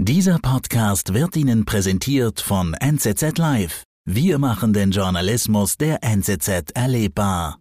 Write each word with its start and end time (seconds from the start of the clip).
Dieser 0.00 0.40
Podcast 0.40 1.14
wird 1.14 1.36
Ihnen 1.36 1.64
präsentiert 1.64 2.40
von 2.40 2.74
NZZ 2.74 3.38
Live. 3.38 3.84
Wir 4.04 4.38
machen 4.40 4.72
den 4.72 4.90
Journalismus 4.90 5.76
der 5.76 6.02
NZZ 6.02 6.72
erlebbar. 6.74 7.58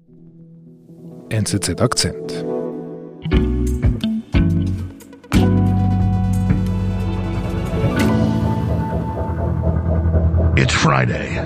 NZZ 1.30 1.80
Akzent. 1.80 2.44
It's 10.56 10.74
Friday, 10.74 11.40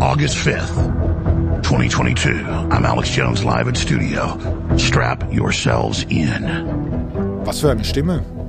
August 0.00 0.36
5th, 0.36 1.62
2022. 1.62 2.32
I'm 2.70 2.86
Alex 2.86 3.14
Jones 3.14 3.44
live 3.44 3.68
in 3.68 3.74
studio. 3.74 4.38
Strap 4.78 5.30
yourselves 5.30 6.04
in. 6.04 6.48
Was 7.44 7.60
für 7.60 7.72
eine 7.72 7.84
Stimme. 7.84 8.39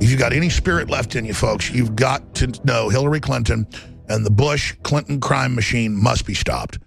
If 0.00 0.10
you've 0.10 0.18
got 0.18 0.32
any 0.32 0.48
spirit 0.48 0.88
left 0.88 1.14
in 1.14 1.26
you, 1.26 1.34
folks, 1.34 1.70
you've 1.70 1.94
got 1.94 2.34
to 2.36 2.46
know 2.64 2.88
Hillary 2.88 3.20
Clinton 3.20 3.66
and 4.08 4.24
the 4.24 4.30
Bush 4.30 4.74
Clinton 4.82 5.20
crime 5.20 5.54
machine 5.54 5.94
must 5.94 6.26
be 6.26 6.34
stopped. 6.34 6.78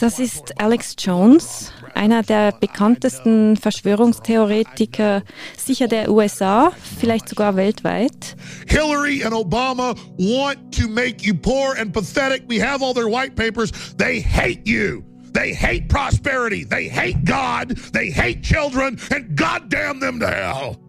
Das 0.00 0.18
ist 0.18 0.52
Alex 0.58 0.96
Jones, 0.98 1.72
einer 1.94 2.22
der 2.22 2.52
bekanntesten 2.52 3.56
Verschwörungstheoretiker, 3.56 5.22
sicher 5.56 5.86
der 5.86 6.10
USA, 6.10 6.72
vielleicht 6.98 7.28
sogar 7.28 7.54
weltweit. 7.54 8.36
Hillary 8.66 9.22
and 9.22 9.32
Obama 9.32 9.96
want 10.18 10.72
to 10.72 10.88
make 10.88 11.24
you 11.24 11.34
poor 11.34 11.74
and 11.78 11.92
pathetic. 11.92 12.42
We 12.48 12.58
have 12.58 12.82
all 12.82 12.92
their 12.92 13.08
white 13.08 13.36
papers. 13.36 13.72
They 13.96 14.20
hate 14.20 14.66
you. 14.66 15.04
They 15.32 15.54
hate 15.54 15.88
prosperity. 15.88 16.64
They 16.64 16.88
hate 16.88 17.24
God. 17.24 17.76
They 17.92 18.10
hate 18.10 18.42
children. 18.42 18.98
And 19.10 19.36
goddamn 19.36 20.00
them 20.00 20.18
to 20.20 20.26
hell. 20.26 20.87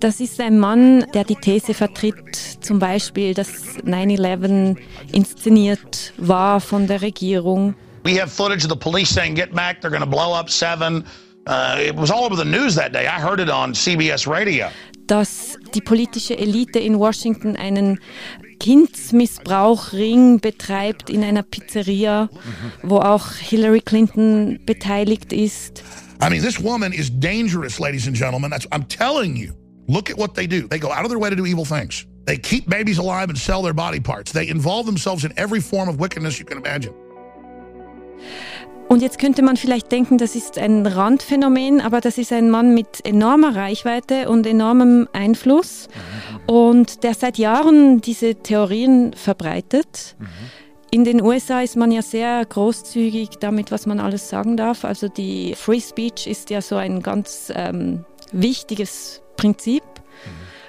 Das 0.00 0.18
ist 0.18 0.40
ein 0.40 0.58
Mann, 0.58 1.04
der 1.12 1.24
die 1.24 1.36
These 1.36 1.74
vertritt, 1.74 2.34
zum 2.62 2.78
Beispiel, 2.78 3.34
dass 3.34 3.76
9-11 3.84 4.76
inszeniert 5.12 6.14
war 6.16 6.60
von 6.62 6.86
der 6.86 7.02
Regierung. 7.02 7.74
We 8.04 8.18
have 8.18 8.28
footage 8.28 8.64
of 8.64 8.70
the 8.70 8.78
police 8.78 9.10
saying, 9.10 9.34
get 9.34 9.54
back, 9.54 9.82
they're 9.82 9.90
going 9.90 10.00
to 10.02 10.08
blow 10.08 10.32
up 10.32 10.48
seven. 10.48 11.04
Uh, 11.46 11.76
it 11.86 11.94
was 11.96 12.10
all 12.10 12.24
over 12.24 12.34
the 12.34 12.46
news 12.46 12.74
that 12.76 12.94
day. 12.94 13.06
I 13.06 13.20
heard 13.20 13.40
it 13.40 13.50
on 13.50 13.74
CBS 13.74 14.26
radio. 14.26 14.68
Dass 15.06 15.58
die 15.74 15.82
politische 15.82 16.38
Elite 16.38 16.78
in 16.78 16.98
Washington 16.98 17.56
einen 17.56 18.00
Kindsmissbrauchring 18.58 20.40
betreibt 20.40 21.10
in 21.10 21.22
einer 21.22 21.42
Pizzeria, 21.42 22.30
wo 22.82 23.00
auch 23.00 23.34
Hillary 23.34 23.80
Clinton 23.80 24.60
beteiligt 24.64 25.32
ist. 25.34 25.82
I 26.22 26.30
mean, 26.30 26.42
this 26.42 26.58
woman 26.58 26.92
is 26.92 27.10
dangerous, 27.10 27.78
ladies 27.78 28.06
and 28.06 28.16
gentlemen. 28.16 28.50
That's, 28.50 28.66
I'm 28.68 28.86
telling 28.88 29.36
you. 29.36 29.52
Look 29.90 30.08
at 30.08 30.16
what 30.16 30.34
they 30.34 30.46
do. 30.46 30.68
They 30.68 30.78
go 30.78 30.92
out 30.92 31.04
of 31.04 31.10
their 31.10 31.18
way 31.18 31.30
to 31.30 31.36
do 31.36 31.46
evil 31.46 31.64
things. 31.64 32.06
They 32.24 32.38
keep 32.38 32.68
babies 32.68 32.98
alive 32.98 33.28
and 33.28 33.36
sell 33.36 33.60
their 33.60 33.74
body 33.74 33.98
parts. 33.98 34.30
They 34.30 34.48
involve 34.48 34.86
themselves 34.86 35.24
in 35.24 35.32
every 35.36 35.60
form 35.60 35.88
of 35.88 35.98
wickedness 35.98 36.38
you 36.38 36.46
can 36.46 36.58
imagine. 36.58 36.94
Und 38.88 39.02
jetzt 39.02 39.18
könnte 39.18 39.42
man 39.42 39.56
vielleicht 39.56 39.90
denken, 39.90 40.16
das 40.16 40.36
ist 40.36 40.58
ein 40.58 40.86
Randphänomen, 40.86 41.80
aber 41.80 42.00
das 42.00 42.18
ist 42.18 42.32
ein 42.32 42.50
Mann 42.50 42.72
mit 42.72 43.04
enormer 43.04 43.56
Reichweite 43.56 44.28
und 44.28 44.46
enormem 44.46 45.08
Einfluss 45.12 45.88
und 46.46 47.02
der 47.02 47.14
seit 47.14 47.38
Jahren 47.38 48.00
diese 48.00 48.36
Theorien 48.36 49.12
verbreitet. 49.12 50.16
In 50.92 51.04
den 51.04 51.20
USA 51.22 51.62
ist 51.62 51.76
man 51.76 51.90
ja 51.90 52.02
sehr 52.02 52.44
großzügig 52.44 53.38
damit, 53.40 53.70
was 53.72 53.86
man 53.86 54.00
alles 54.00 54.28
sagen 54.28 54.56
darf. 54.56 54.84
Also 54.84 55.08
die 55.08 55.54
Free 55.56 55.80
Speech 55.80 56.26
ist 56.26 56.50
ja 56.50 56.60
so 56.60 56.76
ein 56.76 57.00
ganz 57.00 57.52
ähm, 57.54 58.04
wichtiges 58.32 59.22
Prinzip. 59.40 59.82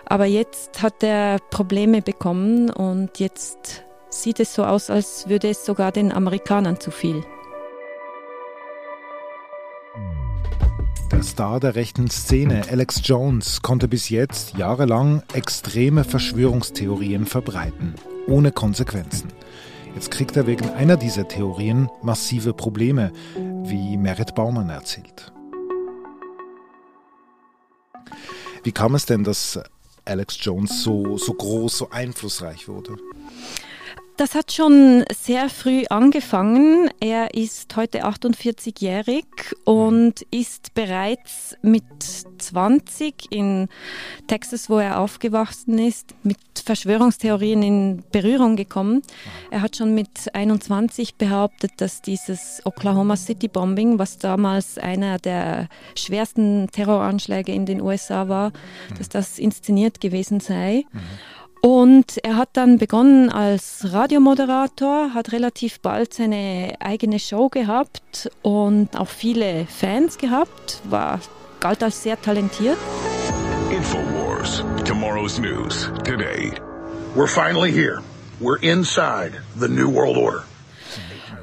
Aber 0.06 0.26
jetzt 0.26 0.82
hat 0.82 1.04
er 1.04 1.40
Probleme 1.52 2.02
bekommen 2.02 2.70
und 2.70 3.20
jetzt 3.20 3.84
sieht 4.10 4.40
es 4.40 4.54
so 4.54 4.64
aus, 4.64 4.90
als 4.90 5.28
würde 5.28 5.50
es 5.50 5.66
sogar 5.66 5.92
den 5.92 6.12
Amerikanern 6.12 6.80
zu 6.80 6.90
viel. 6.90 7.22
Der 11.12 11.24
Star 11.24 11.60
der 11.60 11.76
rechten 11.76 12.10
Szene, 12.10 12.64
Alex 12.72 13.02
Jones, 13.04 13.62
konnte 13.62 13.90
bis 13.90 14.08
jetzt 14.10 14.58
jahrelang 14.58 15.22
extreme 15.34 16.06
Verschwörungstheorien 16.06 17.26
verbreiten, 17.26 17.96
ohne 18.28 18.54
Konsequenzen. 18.54 19.34
Jetzt 19.96 20.12
kriegt 20.12 20.38
er 20.38 20.48
wegen 20.48 20.70
einer 20.70 20.96
dieser 20.96 21.28
Theorien 21.28 21.90
massive 22.02 22.54
Probleme, 22.54 23.12
wie 23.64 23.98
Merit 23.98 24.34
Baumann 24.36 24.70
erzählt. 24.70 25.34
Wie 28.64 28.72
kam 28.72 28.94
es 28.96 29.06
denn, 29.06 29.24
dass 29.24 29.60
Alex 30.06 30.38
Jones 30.42 30.84
so, 30.84 31.18
so 31.18 31.34
groß, 31.34 31.78
so 31.80 31.90
einflussreich 31.90 32.68
wurde? 32.68 32.96
Das 34.22 34.36
hat 34.36 34.52
schon 34.52 35.04
sehr 35.12 35.50
früh 35.50 35.86
angefangen. 35.90 36.92
Er 37.00 37.34
ist 37.34 37.76
heute 37.76 38.06
48-jährig 38.06 39.26
und 39.64 40.22
ist 40.30 40.76
bereits 40.76 41.58
mit 41.64 41.84
20 42.38 43.32
in 43.32 43.68
Texas, 44.28 44.70
wo 44.70 44.78
er 44.78 45.00
aufgewachsen 45.00 45.80
ist, 45.80 46.14
mit 46.22 46.38
Verschwörungstheorien 46.64 47.64
in 47.64 48.04
Berührung 48.12 48.58
gekommen. 48.58 49.02
Er 49.50 49.64
hat 49.64 49.78
schon 49.78 49.96
mit 49.96 50.36
21 50.36 51.16
behauptet, 51.16 51.72
dass 51.78 52.04
dieses 52.04 52.62
Oklahoma 52.64 53.16
City 53.16 53.48
Bombing, 53.48 53.98
was 53.98 54.20
damals 54.20 54.78
einer 54.78 55.18
der 55.18 55.68
schwersten 55.96 56.70
Terroranschläge 56.72 57.54
in 57.54 57.66
den 57.66 57.82
USA 57.82 58.30
war, 58.30 58.52
dass 59.00 59.10
das 59.10 59.40
inszeniert 59.40 60.00
gewesen 60.00 60.42
sei. 60.42 60.86
Und 61.62 62.18
er 62.24 62.38
hat 62.38 62.50
dann 62.54 62.80
begonnen 62.80 63.30
als 63.30 63.94
Radiomoderator, 63.94 65.14
hat 65.14 65.32
relativ 65.32 65.80
bald 65.80 66.12
seine 66.14 66.74
eigene 66.80 67.20
Show 67.20 67.50
gehabt 67.50 68.32
und 68.42 68.98
auch 68.98 69.08
viele 69.08 69.68
Fans 69.68 70.18
gehabt, 70.18 70.82
war, 70.90 71.20
galt 71.60 71.84
als 71.84 72.02
sehr 72.02 72.20
talentiert. 72.20 72.78
InfoWars. 73.70 74.64
Tomorrow's 74.86 75.40
news 75.40 75.92
today. 76.04 76.52
We're 77.16 77.28
finally 77.28 77.72
here. 77.72 78.02
We're 78.40 78.60
inside 78.62 79.34
the 79.56 79.68
New 79.68 79.94
World 79.94 80.18
Order. 80.18 80.46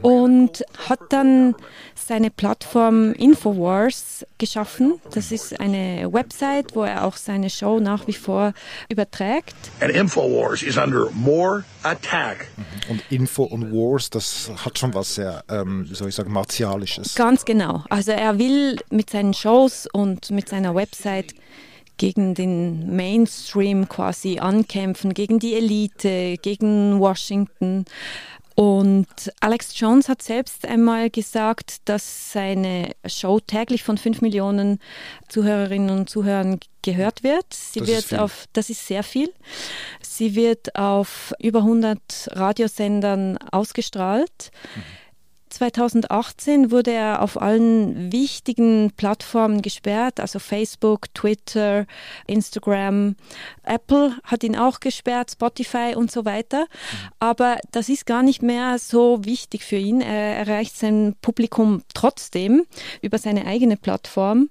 Und 0.03 0.65
hat 0.88 1.00
dann 1.10 1.54
seine 1.94 2.31
Plattform 2.31 3.12
Infowars 3.12 4.25
geschaffen. 4.38 5.00
Das 5.12 5.32
ist 5.32 5.59
eine 5.60 6.12
Website, 6.12 6.75
wo 6.75 6.82
er 6.82 7.04
auch 7.04 7.16
seine 7.16 7.50
Show 7.50 7.81
nach 7.81 8.06
wie 8.06 8.12
vor 8.12 8.53
überträgt. 8.88 9.54
And 9.81 9.91
InfoWars 9.93 10.62
is 10.62 10.76
under 10.76 11.10
more 11.12 11.65
attack. 11.82 12.49
Und 12.88 13.03
Info 13.10 13.44
und 13.44 13.72
Wars, 13.72 14.10
das 14.10 14.50
hat 14.65 14.78
schon 14.78 14.94
was 14.94 15.15
sehr, 15.15 15.44
ähm, 15.50 15.87
wie 15.88 15.94
soll 15.94 16.09
ich 16.09 16.15
sagen, 16.15 16.32
martialisches. 16.32 17.15
Ganz 17.15 17.44
genau. 17.44 17.84
Also 17.91 18.12
er 18.12 18.38
will 18.38 18.76
mit 18.91 19.10
seinen 19.10 19.34
Shows 19.34 19.87
und 19.93 20.31
mit 20.31 20.49
seiner 20.49 20.75
Website 20.75 21.34
gegen 21.99 22.34
den 22.34 22.94
Mainstream 22.97 23.88
quasi 23.88 24.38
ankämpfen, 24.38 25.12
gegen 25.12 25.38
die 25.41 25.55
Elite, 25.55 26.37
gegen 26.41 27.00
Washington. 27.00 27.84
Und 28.58 29.06
Alex 29.38 29.78
Jones 29.78 30.08
hat 30.08 30.20
selbst 30.20 30.66
einmal 30.66 31.10
gesagt, 31.10 31.76
dass 31.84 32.32
seine 32.32 32.91
Show 33.06 33.38
täglich 33.38 33.84
von 33.84 33.98
fünf 33.98 34.20
Millionen 34.20 34.80
Zuhörerinnen 35.28 35.91
und 35.96 36.10
Zuhörern 36.10 36.58
gehört 36.82 37.22
wird. 37.22 37.46
Sie 37.54 37.78
Das 37.78 37.88
ist 37.88 37.94
wird 37.94 38.04
viel. 38.06 38.19
auf, 38.19 38.46
das 38.54 38.69
ist 38.69 38.84
sehr 38.84 39.04
viel. 39.04 39.32
Sie 40.02 40.34
wird 40.34 40.74
auf 40.74 41.32
über 41.38 41.60
100 41.60 42.00
Radiosendern 42.32 43.38
ausgestrahlt. 43.52 44.50
2018 45.58 46.70
wurde 46.70 46.92
er 46.92 47.20
auf 47.20 47.42
allen 47.42 48.12
wichtigen 48.12 48.92
Plattformen 48.96 49.60
gesperrt, 49.60 50.20
also 50.20 50.38
Facebook, 50.38 51.12
Twitter, 51.14 51.86
Instagram. 52.28 53.16
Apple 53.64 54.16
hat 54.22 54.44
ihn 54.44 54.54
auch 54.54 54.78
gesperrt, 54.78 55.32
Spotify 55.32 55.94
und 55.96 56.12
so 56.12 56.25
weiter. 56.25 56.66
Aber 57.19 57.56
das 57.72 57.88
ist 57.88 58.06
gar 58.06 58.22
nicht 58.22 58.40
mehr 58.40 58.78
so 58.78 59.25
wichtig 59.25 59.64
für 59.64 59.76
ihn. 59.76 60.00
Er 60.00 60.37
erreicht 60.37 60.76
sein 60.76 61.16
Publikum 61.22 61.82
trotzdem 61.93 62.64
über 63.02 63.19
seine 63.19 63.44
eigene 63.46 63.76
Plattform. 63.76 64.50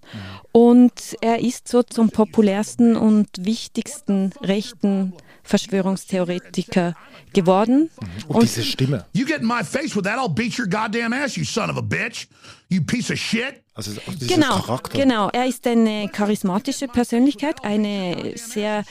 Und 0.52 1.16
er 1.22 1.40
ist 1.40 1.70
so 1.70 1.84
zum 1.84 2.10
populärsten 2.10 2.98
und 2.98 3.30
wichtigsten 3.40 4.34
rechten 4.42 5.14
Verschwörungstheoretiker 5.44 6.96
geworden. 7.34 7.90
Und 8.28 8.44
diese 8.44 8.64
Stimme. 8.64 9.06
You 9.14 9.26
get 9.26 9.42
in 9.42 9.48
my 9.48 9.64
face 9.64 9.96
with 9.96 10.04
that, 10.04 10.20
I'll 10.20 10.34
beat 10.34 10.60
your 10.60 10.68
goddamn 10.68 10.97
ass, 11.02 11.36
you 11.38 11.44
son 11.46 11.70
of 11.70 11.78
a 11.78 11.82
bitch. 11.82 12.28
You 12.70 12.82
piece 12.82 13.12
of 13.12 13.18
shit. 13.18 13.64
Also 13.74 13.92
Genau, 14.28 14.60
Charakter. 14.60 14.98
genau. 14.98 15.30
Er 15.30 15.46
ist 15.46 15.66
eine 15.68 16.10
charismatische 16.10 16.88
Persönlichkeit, 16.88 17.64
eine 17.64 18.34
sehr 18.36 18.84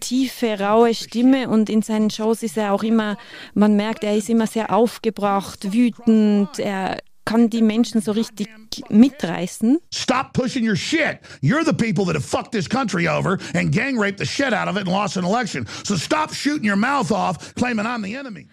tiefe, 0.00 0.58
raue 0.58 0.94
Stimme 0.94 1.48
und 1.48 1.68
in 1.68 1.82
seinen 1.82 2.10
Shows 2.10 2.42
ist 2.42 2.56
er 2.56 2.72
auch 2.72 2.82
immer, 2.82 3.18
man 3.54 3.76
merkt, 3.76 4.04
er 4.04 4.16
ist 4.16 4.30
immer 4.30 4.46
sehr 4.46 4.72
aufgebracht, 4.72 5.72
wütend, 5.72 6.58
er 6.58 6.98
kann 7.24 7.50
die 7.50 7.62
Menschen 7.62 8.00
so 8.00 8.12
richtig 8.12 8.48
mitreißen. 8.88 9.78
Stop 9.92 10.32
pushing 10.32 10.66
your 10.66 10.76
shit. 10.76 11.20
You're 11.42 11.64
the 11.64 11.72
people 11.72 12.04
that 12.06 12.14
have 12.14 12.24
fucked 12.24 12.52
this 12.52 12.68
country 12.68 13.08
over 13.08 13.38
and 13.54 13.72
gang 13.72 13.98
raped 13.98 14.18
the 14.18 14.26
shit 14.26 14.52
out 14.52 14.68
of 14.68 14.76
it 14.76 14.86
and 14.86 14.88
lost 14.88 15.16
an 15.16 15.24
election. 15.24 15.66
So 15.84 15.96
stop 15.96 16.32
shooting 16.32 16.64
your 16.68 16.76
mouth 16.76 17.10
off, 17.12 17.54
claiming 17.54 17.86
I'm 17.86 18.02
the 18.02 18.16
enemy. 18.16 18.48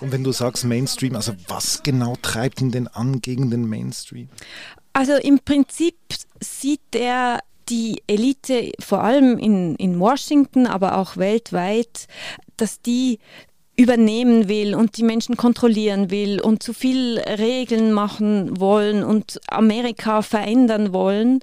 Und 0.00 0.12
wenn 0.12 0.22
du 0.22 0.32
sagst 0.32 0.64
Mainstream, 0.64 1.16
also 1.16 1.34
was 1.48 1.82
genau 1.82 2.16
treibt 2.22 2.60
ihn 2.60 2.70
denn 2.70 2.86
an 2.88 3.20
gegen 3.20 3.50
den 3.50 3.68
Mainstream? 3.68 4.28
Also 4.92 5.16
im 5.16 5.38
Prinzip 5.40 5.96
sieht 6.40 6.94
er 6.94 7.40
die 7.68 8.02
Elite 8.06 8.72
vor 8.80 9.02
allem 9.02 9.38
in, 9.38 9.74
in 9.76 9.98
Washington, 10.00 10.66
aber 10.66 10.96
auch 10.96 11.16
weltweit, 11.16 12.06
dass 12.56 12.80
die 12.80 13.18
übernehmen 13.78 14.48
will 14.48 14.74
und 14.74 14.96
die 14.96 15.04
Menschen 15.04 15.36
kontrollieren 15.36 16.10
will 16.10 16.40
und 16.40 16.64
zu 16.64 16.72
viel 16.72 17.20
Regeln 17.20 17.92
machen 17.92 18.58
wollen 18.58 19.04
und 19.04 19.40
Amerika 19.46 20.22
verändern 20.22 20.92
wollen. 20.92 21.34
Mhm. 21.34 21.40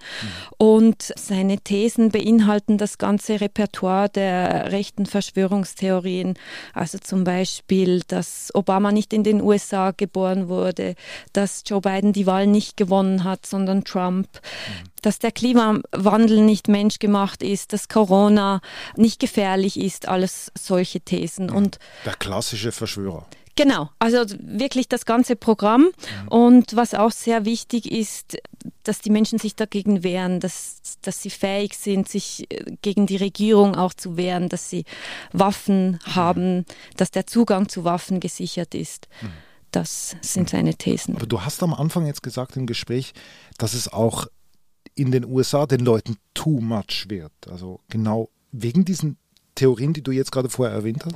Und 0.58 1.14
seine 1.16 1.60
Thesen 1.60 2.10
beinhalten 2.10 2.78
das 2.78 2.98
ganze 2.98 3.40
Repertoire 3.40 4.10
der 4.10 4.74
rechten 4.74 5.06
Verschwörungstheorien. 5.06 6.34
Also 6.74 6.98
zum 6.98 7.24
Beispiel, 7.24 8.02
dass 8.06 8.52
Obama 8.54 8.92
nicht 8.92 9.14
in 9.14 9.24
den 9.24 9.42
USA 9.42 9.92
geboren 9.92 10.50
wurde, 10.50 10.96
dass 11.32 11.64
Joe 11.66 11.80
Biden 11.80 12.12
die 12.12 12.26
Wahl 12.26 12.48
nicht 12.48 12.76
gewonnen 12.76 13.24
hat, 13.24 13.46
sondern 13.46 13.86
Trump. 13.86 14.28
Mhm 14.34 14.95
dass 15.06 15.20
der 15.20 15.32
Klimawandel 15.32 16.42
nicht 16.42 16.68
menschgemacht 16.68 17.44
ist, 17.44 17.74
dass 17.74 17.88
Corona 17.90 18.62
nicht 18.96 19.20
gefährlich 19.20 19.80
ist, 19.80 20.08
alles 20.08 20.52
solche 20.58 21.02
Thesen. 21.02 21.50
Und 21.50 21.80
der 22.06 22.14
klassische 22.14 22.72
Verschwörer. 22.72 23.26
Genau, 23.56 23.90
also 24.00 24.26
wirklich 24.40 24.90
das 24.90 25.06
ganze 25.06 25.38
Programm. 25.38 25.90
Und 26.30 26.76
was 26.76 26.94
auch 26.94 27.12
sehr 27.12 27.46
wichtig 27.46 27.90
ist, 27.90 28.38
dass 28.84 29.00
die 29.00 29.10
Menschen 29.10 29.40
sich 29.40 29.56
dagegen 29.56 30.04
wehren, 30.04 30.42
dass, 30.42 30.82
dass 31.02 31.22
sie 31.22 31.30
fähig 31.30 31.76
sind, 31.76 32.10
sich 32.10 32.52
äh, 32.52 32.66
gegen 32.82 33.06
die 33.06 33.16
Regierung 33.16 33.76
auch 33.76 33.94
zu 33.94 34.18
wehren, 34.18 34.50
dass 34.50 34.70
sie 34.70 34.84
Waffen 35.32 35.92
mhm. 35.92 36.16
haben, 36.16 36.66
dass 36.98 37.12
der 37.12 37.28
Zugang 37.28 37.70
zu 37.70 37.86
Waffen 37.86 38.20
gesichert 38.20 38.76
ist. 38.76 39.08
Mhm. 39.22 39.32
Das 39.72 40.16
sind 40.22 40.50
seine 40.50 40.76
Thesen. 40.76 41.16
Aber 41.16 41.26
du 41.26 41.42
hast 41.42 41.62
am 41.62 41.74
Anfang 41.74 42.06
jetzt 42.06 42.24
gesagt 42.24 42.56
im 42.58 42.66
Gespräch, 42.66 43.14
dass 43.58 43.74
es 43.74 43.92
auch 43.92 44.28
in 44.96 45.12
den 45.12 45.26
USA 45.26 45.66
den 45.66 45.82
Leuten 45.82 46.18
too 46.34 46.62
much 46.62 47.06
wird. 47.10 47.34
Also 47.50 47.82
genau 47.90 48.30
wegen 48.52 48.86
diesen 48.86 49.18
Theorien, 49.56 49.94
die 49.94 50.02
du 50.02 50.12
jetzt 50.12 50.34
gerade 50.34 50.50
vorher 50.50 50.76
erwähnt 50.76 51.06
hast? 51.06 51.16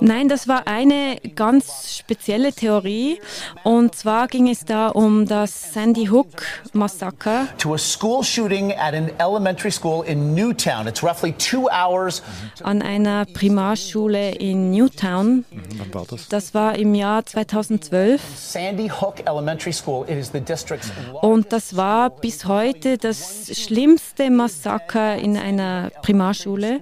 Nein, 0.00 0.28
das 0.28 0.46
war 0.46 0.68
eine 0.68 1.20
ganz 1.34 1.96
spezielle 1.98 2.52
Theorie. 2.52 3.20
Und 3.64 3.96
zwar 3.96 4.28
ging 4.28 4.48
es 4.48 4.64
da 4.64 4.88
um 4.88 5.26
das 5.26 5.72
Sandy 5.72 6.06
Hook 6.06 6.28
Massaker. 6.72 7.48
To 7.58 7.74
a 7.74 7.78
school 7.78 8.22
shooting 8.22 8.70
at 8.70 8.94
an 8.94 9.10
elementary 9.18 9.72
school 9.72 10.04
in 10.06 10.32
Newtown. 10.34 10.86
It's 10.86 11.02
roughly 11.02 11.32
two 11.32 11.68
hours. 11.70 12.22
An 12.62 12.82
einer 12.82 13.24
Primarschule 13.24 14.36
in 14.36 14.70
Newtown. 14.70 15.44
Mhm, 15.50 15.62
wann 15.78 15.94
war 15.94 16.06
das? 16.08 16.28
Das 16.28 16.54
war 16.54 16.78
im 16.78 16.94
Jahr 16.94 17.26
2012. 17.26 18.20
Sandy 18.36 18.88
Hook 18.88 19.26
Elementary 19.26 19.72
School. 19.72 20.04
It 20.08 20.18
is 20.18 20.30
the 20.32 20.40
district's 20.40 20.88
Und 21.20 21.52
das 21.52 21.74
war 21.74 22.10
bis 22.10 22.44
heute 22.44 22.96
das 22.96 23.50
schlimmste 23.52 24.30
Massaker 24.30 25.16
in 25.16 25.36
einer 25.36 25.90
Primarschule. 26.02 26.43
Schule. 26.44 26.80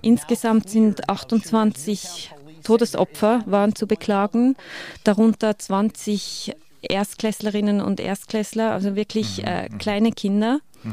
Insgesamt 0.00 0.70
sind 0.70 1.08
28 1.08 2.32
Todesopfer 2.64 3.42
waren 3.46 3.74
zu 3.74 3.86
beklagen, 3.86 4.56
darunter 5.04 5.58
20 5.58 6.54
Erstklässlerinnen 6.82 7.80
und 7.80 8.00
Erstklässler, 8.00 8.72
also 8.72 8.96
wirklich 8.96 9.38
mhm, 9.38 9.44
äh, 9.44 9.68
mhm. 9.68 9.78
kleine 9.78 10.12
Kinder. 10.12 10.60
Mhm, 10.82 10.92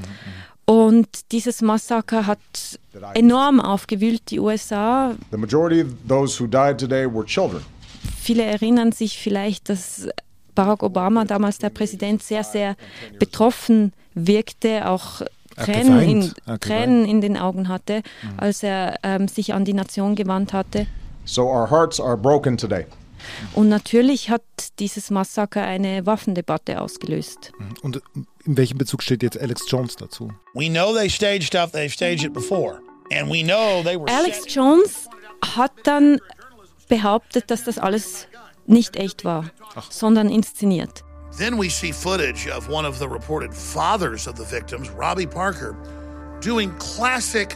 und 0.66 1.08
dieses 1.32 1.62
Massaker 1.62 2.28
hat 2.28 2.40
enorm 3.16 3.60
aufgewühlt 3.60 4.30
die 4.30 4.40
USA. 4.40 5.16
The 5.32 5.38
majority 5.38 5.82
of 5.82 5.90
those 6.08 6.40
who 6.40 6.48
died 6.48 6.80
today 6.80 7.12
were 7.12 7.26
children. 7.26 7.64
Viele 8.22 8.44
erinnern 8.44 8.92
sich 8.92 9.18
vielleicht, 9.18 9.70
dass 9.70 10.08
Barack 10.54 10.84
Obama, 10.84 11.26
damals 11.26 11.58
der 11.58 11.70
Präsident, 11.70 12.22
sehr, 12.22 12.44
sehr 12.44 12.76
betroffen 13.18 13.94
wirkte, 14.14 14.88
auch 14.88 15.22
Tränen, 15.66 16.02
in, 16.02 16.60
Tränen 16.60 17.06
in 17.06 17.22
den 17.22 17.38
Augen 17.38 17.68
hatte, 17.68 18.02
mhm. 18.22 18.30
als 18.38 18.64
er 18.64 19.00
ähm, 19.04 19.28
sich 19.28 19.54
an 19.54 19.66
die 19.66 19.74
Nation 19.74 20.16
gewandt 20.16 20.54
hatte. 20.54 20.88
So 21.26 21.44
our 21.44 21.70
hearts 21.70 22.00
are 22.00 22.18
broken 22.18 22.58
today. 22.58 22.86
Und 23.54 23.70
natürlich 23.70 24.30
hat 24.30 24.42
dieses 24.80 25.10
Massaker 25.12 25.62
eine 25.62 26.06
Waffendebatte 26.06 26.82
ausgelöst. 26.82 27.52
Mhm. 27.58 27.74
Und 27.82 28.02
in 28.46 28.58
welchem 28.58 28.78
Bezug 28.78 29.04
steht 29.04 29.24
jetzt 29.24 29.40
Alex 29.40 29.64
Jones 29.68 29.96
dazu? 29.96 30.32
We 30.54 30.70
know 30.70 30.94
they 30.94 31.10
staged 31.10 31.44
stuff, 31.44 31.72
they've 31.72 31.94
staged 31.94 32.24
it 32.24 32.34
before. 32.34 32.80
And 33.12 33.30
we 33.30 33.44
know 33.44 33.84
they 33.84 34.00
were 34.00 34.08
Alex 34.12 34.44
Jones 34.48 35.10
hat 35.56 35.72
dann 35.84 36.20
behauptet, 36.88 37.50
dass 37.52 37.64
das 37.64 37.78
alles 37.78 38.28
nicht 38.66 38.96
echt 38.96 39.26
war, 39.26 39.50
Ach. 39.76 39.92
sondern 39.92 40.30
inszeniert. 40.30 41.04
Then 41.40 41.58
we 41.58 41.70
see 41.70 41.94
footage 41.94 42.50
of 42.50 42.68
one 42.68 42.86
of 42.86 43.00
the 43.00 43.08
reported 43.08 43.54
fathers 43.54 44.28
of 44.28 44.36
the 44.36 44.44
victims, 44.44 44.90
Robbie 44.90 45.26
Parker, 45.26 45.74
doing 46.42 46.70
classic 46.80 47.56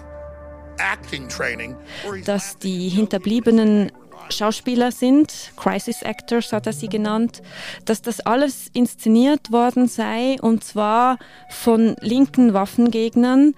acting 0.79 1.27
training. 1.27 1.75
Dass 2.23 2.57
die 2.57 2.87
Hinterbliebenen 2.87 3.91
Schauspieler 4.29 4.93
sind, 4.93 5.51
Crisis 5.57 6.01
Actors 6.01 6.53
hat 6.53 6.65
er 6.65 6.71
sie 6.71 6.87
genannt, 6.87 7.41
dass 7.83 8.01
das 8.01 8.21
alles 8.21 8.67
inszeniert 8.71 9.51
worden 9.51 9.89
sei 9.89 10.37
und 10.39 10.63
zwar 10.63 11.17
von 11.49 11.97
linken 11.99 12.53
Waffengegnern, 12.53 13.53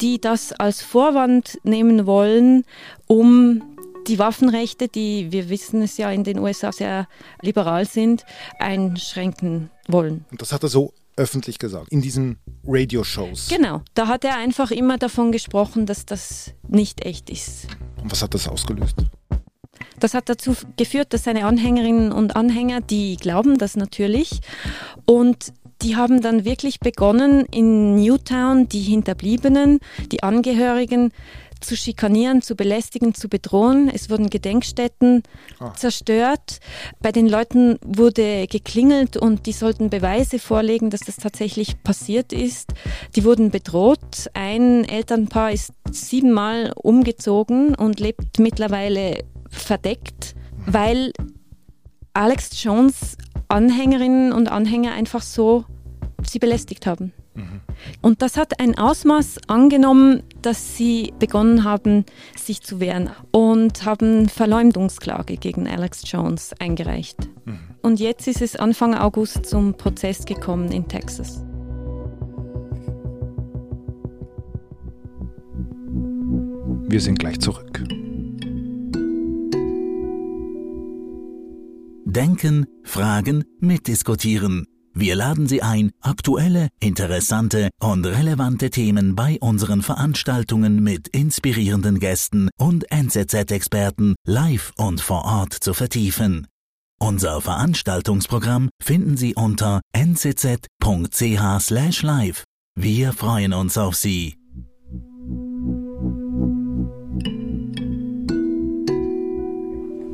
die 0.00 0.20
das 0.20 0.52
als 0.52 0.82
Vorwand 0.82 1.60
nehmen 1.62 2.06
wollen, 2.06 2.64
um 3.06 3.62
die 4.06 4.18
Waffenrechte, 4.18 4.88
die 4.88 5.32
wir 5.32 5.48
wissen 5.48 5.82
es 5.82 5.96
ja 5.96 6.10
in 6.10 6.24
den 6.24 6.38
USA 6.38 6.72
sehr 6.72 7.08
liberal 7.42 7.86
sind, 7.86 8.24
einschränken 8.58 9.70
wollen. 9.88 10.24
Und 10.30 10.40
das 10.42 10.52
hat 10.52 10.62
er 10.62 10.68
so 10.68 10.92
öffentlich 11.16 11.58
gesagt, 11.58 11.88
in 11.90 12.00
diesen 12.00 12.38
Radio-Shows. 12.66 13.48
Genau, 13.48 13.82
da 13.94 14.08
hat 14.08 14.24
er 14.24 14.36
einfach 14.36 14.70
immer 14.70 14.96
davon 14.96 15.32
gesprochen, 15.32 15.86
dass 15.86 16.06
das 16.06 16.54
nicht 16.66 17.04
echt 17.04 17.28
ist. 17.28 17.66
Und 18.02 18.10
was 18.10 18.22
hat 18.22 18.32
das 18.34 18.48
ausgelöst? 18.48 18.96
Das 19.98 20.14
hat 20.14 20.28
dazu 20.28 20.54
geführt, 20.76 21.12
dass 21.12 21.24
seine 21.24 21.44
Anhängerinnen 21.44 22.10
und 22.10 22.36
Anhänger, 22.36 22.80
die 22.80 23.16
glauben 23.16 23.58
das 23.58 23.76
natürlich 23.76 24.40
und 25.04 25.52
die 25.82 25.96
haben 25.96 26.20
dann 26.20 26.44
wirklich 26.44 26.80
begonnen, 26.80 27.46
in 27.50 27.96
Newtown 27.96 28.68
die 28.68 28.82
Hinterbliebenen, 28.82 29.80
die 30.12 30.22
Angehörigen 30.22 31.12
zu 31.60 31.76
schikanieren, 31.76 32.42
zu 32.42 32.54
belästigen, 32.56 33.14
zu 33.14 33.28
bedrohen. 33.28 33.90
Es 33.92 34.10
wurden 34.10 34.30
Gedenkstätten 34.30 35.22
ah. 35.58 35.72
zerstört. 35.74 36.60
Bei 37.00 37.12
den 37.12 37.28
Leuten 37.28 37.78
wurde 37.84 38.46
geklingelt 38.46 39.16
und 39.16 39.46
die 39.46 39.52
sollten 39.52 39.90
Beweise 39.90 40.38
vorlegen, 40.38 40.90
dass 40.90 41.00
das 41.00 41.16
tatsächlich 41.16 41.82
passiert 41.82 42.32
ist. 42.32 42.72
Die 43.16 43.24
wurden 43.24 43.50
bedroht. 43.50 44.28
Ein 44.34 44.84
Elternpaar 44.84 45.52
ist 45.52 45.72
siebenmal 45.90 46.72
umgezogen 46.74 47.74
und 47.74 48.00
lebt 48.00 48.38
mittlerweile 48.38 49.24
verdeckt, 49.48 50.34
weil 50.66 51.12
Alex 52.12 52.62
Jones 52.62 53.16
Anhängerinnen 53.48 54.32
und 54.32 54.48
Anhänger 54.48 54.92
einfach 54.92 55.22
so 55.22 55.64
sie 56.24 56.38
belästigt 56.38 56.86
haben. 56.86 57.12
Und 58.02 58.22
das 58.22 58.36
hat 58.36 58.60
ein 58.60 58.76
Ausmaß 58.76 59.38
angenommen, 59.46 60.22
dass 60.42 60.76
sie 60.76 61.12
begonnen 61.18 61.64
haben, 61.64 62.04
sich 62.36 62.60
zu 62.62 62.80
wehren 62.80 63.10
und 63.30 63.84
haben 63.84 64.28
Verleumdungsklage 64.28 65.36
gegen 65.36 65.68
Alex 65.68 66.02
Jones 66.10 66.52
eingereicht. 66.58 67.18
Mhm. 67.44 67.58
Und 67.82 68.00
jetzt 68.00 68.26
ist 68.26 68.42
es 68.42 68.56
Anfang 68.56 68.94
August 68.94 69.46
zum 69.46 69.74
Prozess 69.74 70.24
gekommen 70.24 70.72
in 70.72 70.88
Texas. 70.88 71.44
Wir 76.88 77.00
sind 77.00 77.18
gleich 77.20 77.38
zurück. 77.38 77.84
Denken, 82.04 82.66
fragen, 82.82 83.44
mitdiskutieren. 83.60 84.66
Wir 85.00 85.16
laden 85.16 85.48
Sie 85.48 85.62
ein, 85.62 85.92
aktuelle, 86.02 86.68
interessante 86.78 87.70
und 87.80 88.04
relevante 88.04 88.68
Themen 88.68 89.16
bei 89.16 89.38
unseren 89.40 89.80
Veranstaltungen 89.80 90.82
mit 90.82 91.08
inspirierenden 91.08 92.00
Gästen 92.00 92.50
und 92.58 92.84
NZZ-Experten 92.92 94.14
live 94.26 94.74
und 94.76 95.00
vor 95.00 95.24
Ort 95.24 95.54
zu 95.54 95.72
vertiefen. 95.72 96.46
Unser 96.98 97.40
Veranstaltungsprogramm 97.40 98.68
finden 98.82 99.16
Sie 99.16 99.34
unter 99.34 99.80
nzz.ch/live. 99.96 100.68
Wir 102.76 103.12
freuen 103.14 103.54
uns 103.54 103.78
auf 103.78 103.96
Sie. 103.96 104.36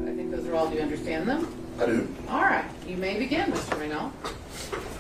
I 0.05 0.13
think 0.15 0.31
those 0.31 0.49
are 0.49 0.55
all. 0.57 0.69
Do 0.71 0.77
you 0.77 0.83
understand 0.83 1.27
them? 1.27 1.49
I 1.81 1.87
do. 1.87 2.07
All 2.31 2.43
right. 2.43 2.65
You 2.89 2.97
may 2.97 3.19
begin, 3.19 3.51
Mr. 3.51 3.76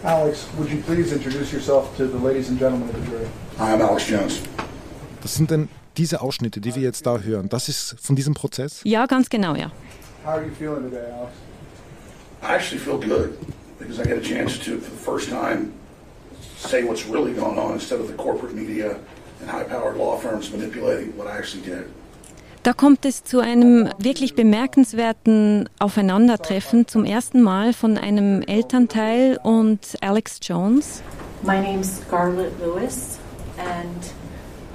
Reno. 0.06 0.18
Alex, 0.18 0.46
would 0.56 0.70
you 0.70 0.82
please 0.82 1.12
introduce 1.12 1.52
yourself 1.52 1.96
to 1.96 2.06
the 2.06 2.18
ladies 2.18 2.48
and 2.48 2.58
gentlemen 2.58 2.88
of 2.88 2.94
the 3.00 3.10
jury? 3.10 3.28
I'm 3.58 3.82
Alex 3.82 4.08
Jones. 4.08 4.40
Das 5.22 5.34
sind 5.34 5.50
denn 5.50 5.68
diese 5.96 6.20
Ausschnitte, 6.20 6.60
die 6.60 6.75
wir 6.75 6.82
jetzt 6.82 7.06
da 7.06 7.18
hören. 7.18 7.48
Das 7.48 7.68
ist 7.68 7.96
von 8.00 8.14
diesem 8.16 8.34
Prozess? 8.34 8.80
Ja, 8.84 9.06
ganz 9.06 9.28
genau, 9.28 9.54
ja. 9.54 9.70
How 10.25 10.34
are 10.34 10.44
you 10.44 10.52
feeling 10.54 10.90
today, 10.90 11.10
Alex? 11.12 11.32
I 12.42 12.54
actually 12.54 12.78
feel 12.78 12.98
good 12.98 13.36
because 13.78 13.98
I 13.98 14.04
get 14.04 14.18
a 14.18 14.22
chance 14.22 14.58
to, 14.58 14.78
for 14.78 14.90
the 14.90 14.96
first 14.96 15.30
time, 15.30 15.72
say 16.56 16.84
what's 16.84 17.06
really 17.06 17.32
going 17.32 17.58
on 17.58 17.72
instead 17.72 18.00
of 18.00 18.06
the 18.06 18.14
corporate 18.14 18.54
media 18.54 18.98
and 19.40 19.50
high-powered 19.50 19.96
law 19.96 20.16
firms 20.18 20.50
manipulating 20.50 21.16
what 21.16 21.26
I 21.26 21.38
actually 21.38 21.62
did. 21.64 21.90
Da 22.66 22.73
kommt 22.73 23.04
es 23.04 23.23
zu 23.23 23.38
einem 23.38 23.90
wirklich 23.96 24.35
bemerkenswerten 24.35 25.68
Aufeinandertreffen 25.78 26.88
zum 26.88 27.04
ersten 27.04 27.40
Mal 27.40 27.73
von 27.73 27.96
einem 27.96 28.42
Elternteil 28.42 29.38
und 29.40 29.78
Alex 30.00 30.40
Jones. 30.42 31.00
My 31.42 31.61
name's 31.61 32.00
Scarlett 32.00 32.50
Lewis, 32.58 33.20
and 33.56 34.04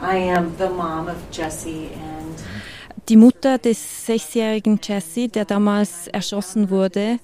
I 0.01 0.33
am 0.33 0.53
the 0.57 0.69
mom 0.69 1.09
of 1.09 1.17
Jesse 1.33 1.89
and 1.91 2.39
Die 3.09 3.17
Mutter 3.17 3.57
des 3.57 4.05
sechsjährigen 4.05 4.79
Jesse, 4.81 5.27
der 5.27 5.43
damals 5.43 6.07
erschossen 6.07 6.69
wurde, 6.69 7.19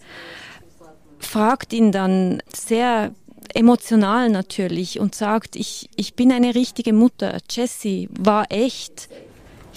fragt 1.18 1.72
ihn 1.72 1.94
dann 1.94 2.44
sehr 2.54 3.12
emotional 3.54 4.28
natürlich 4.28 5.00
und 5.00 5.16
sagt, 5.16 5.56
ich, 5.56 5.90
ich 5.96 6.16
bin 6.16 6.30
eine 6.30 6.56
richtige 6.56 6.92
Mutter. 6.92 7.38
Jesse 7.50 8.10
war 8.20 8.48
echt. 8.50 9.08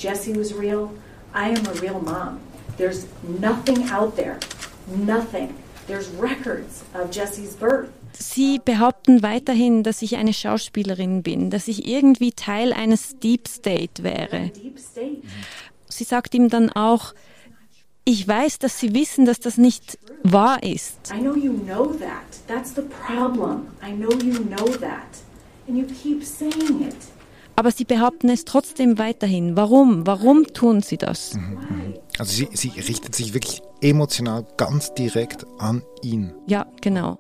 Jesse 0.01 0.35
was 0.35 0.55
real. 0.55 0.91
I 1.35 1.51
am 1.51 1.67
a 1.67 1.75
real 1.81 2.01
mom. 2.01 2.41
There's 2.79 3.07
nothing 3.23 3.91
out 3.91 4.17
there. 4.17 4.39
Nothing. 4.89 5.55
There's 5.87 6.09
records 6.09 6.83
of 6.95 7.11
Jesse's 7.11 7.55
birth. 7.55 7.91
Sie 8.15 8.59
behaupten 8.59 9.23
weiterhin, 9.23 9.83
dass 9.83 10.03
ich 10.03 10.17
eine 10.17 10.33
Schauspielerin 10.33 11.23
bin, 11.23 11.51
dass 11.51 11.69
ich 11.69 11.87
irgendwie 11.87 12.33
Teil 12.33 12.73
eines 12.73 13.19
Deep 13.19 13.47
State 13.47 14.03
wäre. 14.03 14.51
Sie 15.89 16.05
sagt 16.05 16.35
ihm 16.35 16.49
dann 16.49 16.71
auch, 16.71 17.15
ich 18.05 18.27
weiß, 18.27 18.59
dass 18.59 18.81
Sie 18.81 18.95
wissen, 18.95 19.27
dass 19.27 19.41
das 19.41 19.59
nicht 19.59 19.99
wahr 20.23 20.63
ist. 20.63 21.13
I 21.15 21.21
know 21.21 21.37
you 21.37 21.53
know 21.53 21.93
that. 21.95 22.41
That's 22.47 22.75
the 22.75 22.83
problem. 22.83 23.69
I 23.83 23.93
know 23.93 24.11
you 24.23 24.43
know 24.45 24.67
that. 24.79 25.19
And 25.69 25.77
you 25.77 25.87
keep 25.87 26.25
saying 26.25 26.83
it. 26.83 26.97
Aber 27.61 27.73
sie 27.73 27.85
behaupten 27.85 28.31
es 28.31 28.47
trotzdem 28.47 28.97
weiterhin. 28.97 29.55
Warum? 29.55 30.07
Warum 30.07 30.47
tun 30.47 30.81
sie 30.81 30.97
das? 30.97 31.39
Also 32.19 32.33
sie, 32.33 32.49
sie 32.55 32.71
richtet 32.81 33.15
sich 33.15 33.35
wirklich 33.35 33.61
emotional 33.83 34.47
ganz 34.57 34.95
direkt 34.95 35.45
an 35.59 35.83
ihn. 36.01 36.33
Ja, 36.47 36.65
genau. 36.81 37.19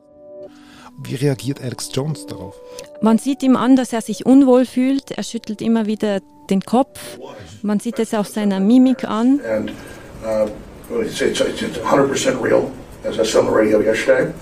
Wie 1.04 1.14
reagiert 1.16 1.60
Alex 1.62 1.90
Jones 1.92 2.24
darauf? 2.24 2.58
Man 3.02 3.18
sieht 3.18 3.42
ihm 3.42 3.54
an, 3.54 3.76
dass 3.76 3.92
er 3.92 4.00
sich 4.00 4.24
unwohl 4.24 4.64
fühlt. 4.64 5.10
Er 5.10 5.24
schüttelt 5.24 5.60
immer 5.60 5.84
wieder 5.84 6.20
den 6.48 6.62
Kopf. 6.62 7.18
Man 7.60 7.78
sieht 7.78 7.98
es 7.98 8.14
auf 8.14 8.26
seiner 8.26 8.60
Mimik 8.60 9.04
an. 9.04 9.40
And 9.44 9.72
uh, 10.24 11.02
it's, 11.02 11.20
it's 11.20 11.42
100% 11.42 12.42
real, 12.42 12.70
as 13.04 13.18
I 13.18 13.26
said 13.26 13.42
on 13.42 13.46
the 13.46 13.52
radio 13.52 13.82
yesterday, 13.82 14.32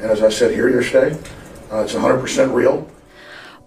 and 0.00 0.08
as 0.08 0.22
I 0.22 0.30
said 0.30 0.54
here 0.54 0.68
yesterday, 0.68 1.16
uh, 1.72 1.82
it's 1.82 1.96
100% 1.96 2.54
real. 2.54 2.86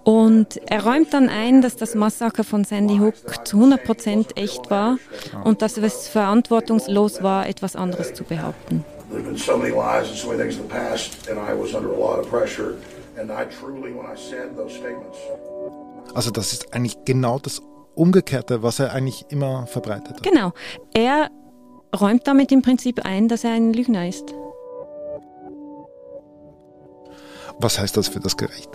Und 0.05 0.61
er 0.67 0.85
räumt 0.85 1.13
dann 1.13 1.29
ein, 1.29 1.63
dass 1.63 1.77
das 1.77 1.95
Massaker 1.95 2.43
von 2.43 2.63
Sandy 2.63 2.99
Hook 2.99 3.15
zu 3.45 3.57
100% 3.57 4.37
echt 4.37 4.69
war 4.69 4.97
und 5.43 5.63
dass 5.63 5.77
es 5.77 6.07
verantwortungslos 6.07 7.23
war, 7.23 7.49
etwas 7.49 7.75
anderes 7.75 8.13
zu 8.13 8.23
behaupten. 8.23 8.85
There's 9.09 9.23
been 9.23 9.35
so 9.35 9.57
many 9.57 9.71
lies 9.71 10.07
and 10.09 10.17
so 10.17 10.27
many 10.27 10.39
things 10.39 10.57
in 10.57 10.63
the 10.63 10.69
past, 10.69 11.27
and 11.27 11.39
I 11.39 11.59
was 11.59 11.73
under 11.73 11.89
a 11.89 11.97
lot 11.97 12.19
of 12.19 12.29
pressure. 12.29 12.75
And 13.19 13.31
I 13.31 13.45
truly, 13.59 13.93
when 13.93 14.05
I 14.05 14.15
said 14.15 14.55
those 14.55 14.75
statements, 14.75 15.17
Also 16.13 16.31
das 16.31 16.53
ist 16.53 16.73
eigentlich 16.73 16.97
genau 17.05 17.39
das 17.39 17.61
Umgekehrte, 17.95 18.61
was 18.61 18.79
er 18.79 18.93
eigentlich 18.93 19.25
immer 19.29 19.65
verbreitet 19.67 20.17
hat. 20.17 20.23
Genau. 20.23 20.51
Er 20.93 21.29
räumt 21.99 22.27
damit 22.27 22.51
im 22.51 22.61
Prinzip 22.61 23.03
ein, 23.03 23.27
dass 23.27 23.43
er 23.43 23.51
ein 23.51 23.73
Lügner 23.73 24.07
ist. 24.07 24.33
Was 27.59 27.79
heißt 27.79 27.97
das 27.97 28.07
für 28.07 28.19
das 28.19 28.37
Gericht? 28.37 28.69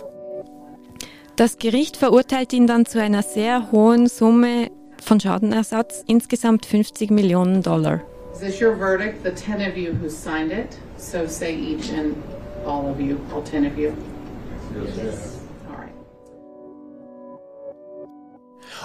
Das 1.41 1.57
Gericht 1.57 1.97
verurteilt 1.97 2.53
ihn 2.53 2.67
dann 2.67 2.85
zu 2.85 3.01
einer 3.01 3.23
sehr 3.23 3.71
hohen 3.71 4.07
Summe 4.07 4.69
von 5.01 5.19
Schadenersatz, 5.19 6.03
insgesamt 6.05 6.67
50 6.67 7.09
Millionen 7.09 7.63
Dollar. 7.63 7.99
Is 8.31 8.41
this 8.41 8.61
your 8.61 8.77
verdict, 8.77 9.23
the 9.23 9.31
10 9.31 9.55
of 9.67 9.75
you 9.75 9.91
who 9.91 10.07
signed 10.07 10.51
it? 10.51 10.77
So 10.97 11.25
say 11.25 11.51
each 11.51 11.91
and 11.93 12.15
all 12.63 12.85
of 12.91 12.99
you, 12.99 13.17
all 13.33 13.43
10 13.43 13.65
of 13.65 13.75
you. 13.75 13.91
Yes. 14.95 15.39
Right. 15.67 15.89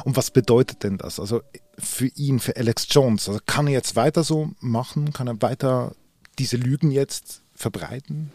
Und 0.07 0.17
was 0.17 0.31
bedeutet 0.31 0.83
denn 0.83 0.97
das? 0.97 1.21
Also 1.21 1.43
für 1.79 2.07
ihn, 2.07 2.41
für 2.41 2.57
Alex 2.57 2.87
Jones, 2.89 3.29
also 3.29 3.39
kann 3.45 3.67
er 3.67 3.75
jetzt 3.75 3.97
weiter 3.97 4.25
so 4.25 4.49
machen? 4.61 5.13
Kann 5.13 5.27
er 5.27 5.43
weiter 5.43 5.93
diese 6.39 6.57
Lügen 6.57 6.91
jetzt 6.91 7.43
verbreiten? 7.55 8.33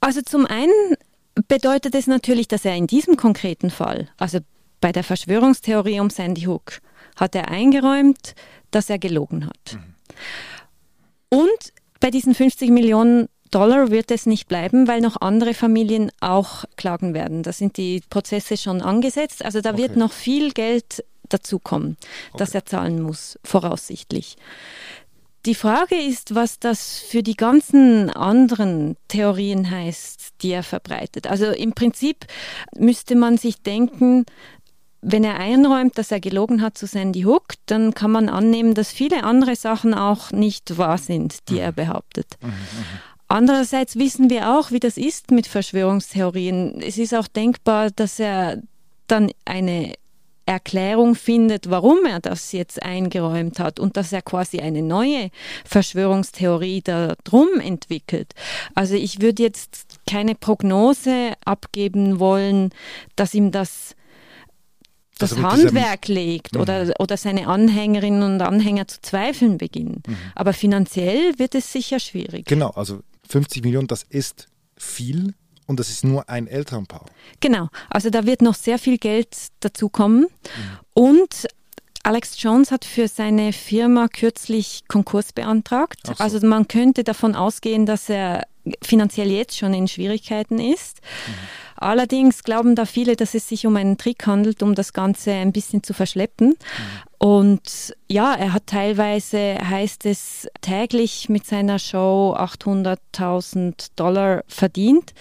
Also 0.00 0.22
zum 0.22 0.44
einen 0.44 0.96
bedeutet 1.46 1.94
es 1.94 2.06
natürlich, 2.06 2.48
dass 2.48 2.64
er 2.64 2.74
in 2.74 2.86
diesem 2.86 3.16
konkreten 3.16 3.70
Fall, 3.70 4.08
also 4.16 4.38
bei 4.80 4.92
der 4.92 5.04
Verschwörungstheorie 5.04 6.00
um 6.00 6.10
Sandy 6.10 6.42
Hook, 6.42 6.80
hat 7.16 7.34
er 7.34 7.48
eingeräumt, 7.48 8.34
dass 8.70 8.90
er 8.90 8.98
gelogen 8.98 9.46
hat. 9.46 9.78
Und 11.28 11.72
bei 12.00 12.10
diesen 12.10 12.34
50 12.34 12.70
Millionen 12.70 13.28
Dollar 13.50 13.90
wird 13.90 14.10
es 14.10 14.26
nicht 14.26 14.46
bleiben, 14.46 14.86
weil 14.88 15.00
noch 15.00 15.20
andere 15.20 15.54
Familien 15.54 16.10
auch 16.20 16.64
klagen 16.76 17.14
werden. 17.14 17.42
Da 17.42 17.52
sind 17.52 17.76
die 17.76 18.02
Prozesse 18.10 18.56
schon 18.56 18.82
angesetzt. 18.82 19.44
Also 19.44 19.60
da 19.60 19.76
wird 19.76 19.90
Okay. 19.92 19.98
noch 19.98 20.12
viel 20.12 20.52
Geld 20.52 21.04
dazukommen, 21.28 21.96
das 22.36 22.54
er 22.54 22.64
zahlen 22.66 23.00
muss, 23.02 23.38
voraussichtlich. 23.44 24.36
Die 25.48 25.54
Frage 25.54 25.94
ist, 25.94 26.34
was 26.34 26.58
das 26.58 26.98
für 26.98 27.22
die 27.22 27.34
ganzen 27.34 28.10
anderen 28.10 28.98
Theorien 29.08 29.70
heißt, 29.70 30.42
die 30.42 30.50
er 30.50 30.62
verbreitet. 30.62 31.26
Also 31.26 31.46
im 31.46 31.72
Prinzip 31.72 32.26
müsste 32.76 33.16
man 33.16 33.38
sich 33.38 33.62
denken, 33.62 34.26
wenn 35.00 35.24
er 35.24 35.40
einräumt, 35.40 35.96
dass 35.96 36.10
er 36.12 36.20
gelogen 36.20 36.60
hat 36.60 36.76
zu 36.76 36.86
Sandy 36.86 37.22
Hook, 37.22 37.54
dann 37.64 37.94
kann 37.94 38.10
man 38.10 38.28
annehmen, 38.28 38.74
dass 38.74 38.92
viele 38.92 39.24
andere 39.24 39.56
Sachen 39.56 39.94
auch 39.94 40.32
nicht 40.32 40.76
wahr 40.76 40.98
sind, 40.98 41.48
die 41.48 41.60
er 41.60 41.72
behauptet. 41.72 42.26
Andererseits 43.26 43.96
wissen 43.96 44.28
wir 44.28 44.50
auch, 44.50 44.70
wie 44.70 44.80
das 44.80 44.98
ist 44.98 45.30
mit 45.30 45.46
Verschwörungstheorien. 45.46 46.82
Es 46.82 46.98
ist 46.98 47.14
auch 47.14 47.26
denkbar, 47.26 47.90
dass 47.90 48.20
er 48.20 48.60
dann 49.06 49.30
eine 49.46 49.94
Erklärung 50.48 51.14
findet, 51.14 51.68
warum 51.68 52.06
er 52.06 52.20
das 52.20 52.52
jetzt 52.52 52.82
eingeräumt 52.82 53.60
hat 53.60 53.78
und 53.78 53.98
dass 53.98 54.12
er 54.12 54.22
quasi 54.22 54.60
eine 54.60 54.82
neue 54.82 55.30
Verschwörungstheorie 55.66 56.82
darum 56.82 57.60
entwickelt. 57.60 58.32
Also 58.74 58.94
ich 58.94 59.20
würde 59.20 59.42
jetzt 59.42 59.98
keine 60.08 60.34
Prognose 60.34 61.34
abgeben 61.44 62.18
wollen, 62.18 62.70
dass 63.14 63.34
ihm 63.34 63.50
das 63.50 63.94
das 65.18 65.32
Also 65.32 65.42
Handwerk 65.42 66.06
legt 66.06 66.56
oder, 66.56 66.94
oder 67.00 67.16
seine 67.16 67.48
Anhängerinnen 67.48 68.22
und 68.22 68.40
Anhänger 68.40 68.86
zu 68.86 69.00
zweifeln 69.02 69.58
beginnen. 69.58 70.02
Aber 70.36 70.52
finanziell 70.52 71.36
wird 71.38 71.56
es 71.56 71.72
sicher 71.72 71.98
schwierig. 71.98 72.46
Genau, 72.46 72.70
also 72.70 73.00
50 73.28 73.64
Millionen, 73.64 73.88
das 73.88 74.04
ist 74.04 74.46
viel 74.76 75.34
und 75.68 75.78
das 75.78 75.90
ist 75.90 76.02
nur 76.02 76.28
ein 76.28 76.48
Elternpaar. 76.48 77.04
Genau, 77.40 77.68
also 77.90 78.10
da 78.10 78.26
wird 78.26 78.42
noch 78.42 78.54
sehr 78.54 78.78
viel 78.78 78.98
Geld 78.98 79.36
dazukommen. 79.60 80.26
Und 80.94 81.46
Alex 82.02 82.42
Jones 82.42 82.72
hat 82.72 82.86
für 82.86 83.06
seine 83.06 83.52
Firma 83.52 84.08
kürzlich 84.08 84.84
Konkurs 84.88 85.32
beantragt. 85.32 86.00
So. 86.06 86.14
Also 86.18 86.44
man 86.44 86.66
könnte 86.66 87.04
davon 87.04 87.36
ausgehen, 87.36 87.84
dass 87.84 88.08
er 88.08 88.46
finanziell 88.82 89.30
jetzt 89.30 89.58
schon 89.58 89.74
in 89.74 89.88
Schwierigkeiten 89.88 90.58
ist. 90.58 91.00
Allerdings 91.76 92.42
glauben 92.42 92.74
da 92.74 92.86
viele, 92.86 93.14
dass 93.14 93.34
es 93.34 93.48
sich 93.48 93.66
um 93.66 93.76
einen 93.76 93.98
Trick 93.98 94.26
handelt, 94.26 94.62
um 94.62 94.74
das 94.74 94.92
Ganze 94.92 95.32
ein 95.32 95.52
bisschen 95.52 95.82
zu 95.82 95.92
verschleppen. 95.92 96.56
Und 97.18 97.96
ja, 98.08 98.32
er 98.34 98.52
hat 98.52 98.68
teilweise, 98.68 99.58
heißt 99.58 100.06
es, 100.06 100.48
täglich 100.60 101.28
mit 101.28 101.46
seiner 101.46 101.80
Show 101.80 102.34
800.000 102.38 103.90
Dollar 103.96 104.44
verdient. 104.46 105.14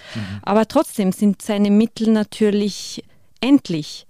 Aber 0.44 0.68
trotzdem 0.68 1.12
sind 1.12 1.42
seine 1.42 1.72
Mittel 1.72 2.12
natürlich 2.12 3.04
endlich. 3.42 4.06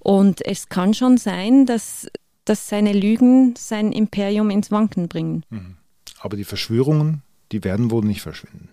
Und 0.00 0.44
es 0.46 0.68
kann 0.68 0.94
schon 0.94 1.18
sein, 1.18 1.66
dass, 1.66 2.06
dass 2.44 2.68
seine 2.68 2.92
Lügen 2.92 3.54
sein 3.56 3.90
Imperium 3.90 4.50
ins 4.50 4.70
Wanken 4.70 5.08
bringen. 5.08 5.44
Aber 6.20 6.36
die 6.36 6.44
Verschwörungen, 6.44 7.22
die 7.50 7.64
werden 7.64 7.90
wohl 7.90 8.04
nicht 8.04 8.22
verschwinden. 8.22 8.68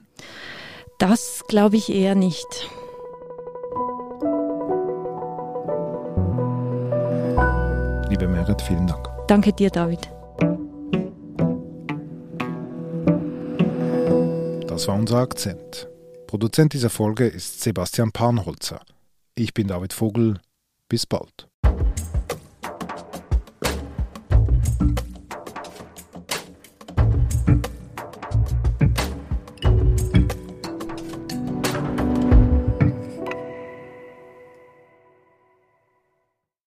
Das 0.99 1.43
glaube 1.47 1.77
ich 1.77 1.89
eher 1.89 2.13
nicht. 2.13 2.69
Liebe 8.19 8.33
Merit, 8.33 8.61
vielen 8.61 8.85
Dank. 8.85 9.07
Danke 9.29 9.53
dir, 9.53 9.69
David. 9.69 10.11
Das 14.67 14.79
Das 14.79 14.88
war 14.88 14.95
unser 14.95 15.17
Akzent. 15.17 15.89
Produzent 16.25 16.71
dieser 16.71 16.89
Folge 16.89 17.27
ist 17.27 17.59
Sebastian 17.59 18.13
Panholzer. 18.13 18.79
Ich 19.35 19.53
bin 19.53 19.67
David 19.67 19.91
Vogel. 19.91 20.39
Bis 20.88 21.05
bald. 21.05 21.48